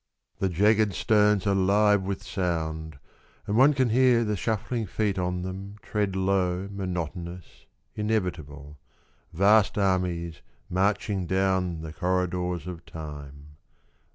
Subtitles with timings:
[0.39, 2.97] The jagged stones are live with sound,
[3.45, 8.79] And one can hear the shuffling feet on them Tread low, monotonous, inevitable—
[9.31, 10.41] Vast armies
[10.71, 13.57] marching down the corridors of Time.